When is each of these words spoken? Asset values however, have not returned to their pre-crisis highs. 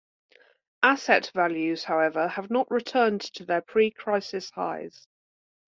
Asset 0.81 1.29
values 1.35 1.83
however, 1.83 2.27
have 2.29 2.49
not 2.49 2.71
returned 2.71 3.21
to 3.21 3.45
their 3.45 3.61
pre-crisis 3.61 4.49
highs. 4.49 5.05